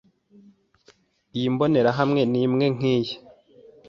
[1.35, 3.13] Iyi mbonerahamwe ni imwe nkiyi.